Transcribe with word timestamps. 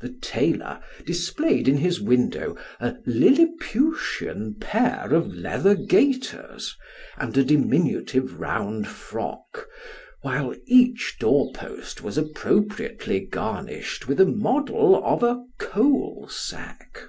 The 0.00 0.10
tailor 0.22 0.84
displayed 1.04 1.66
in 1.66 1.78
his 1.78 2.00
window 2.00 2.56
a 2.78 2.94
Lilliputian 3.06 4.54
pair 4.60 5.12
of 5.12 5.34
leather 5.34 5.74
gaiters, 5.74 6.76
and 7.16 7.36
a 7.36 7.42
diminutive 7.44 8.38
round 8.38 8.86
frock, 8.86 9.66
while 10.22 10.54
each 10.66 11.16
doorpost 11.18 12.02
was 12.04 12.16
appropriately 12.16 13.18
garnished 13.18 14.06
with 14.06 14.20
a 14.20 14.26
model 14.26 15.04
of 15.04 15.24
a 15.24 15.42
coal 15.58 16.28
sack. 16.30 17.02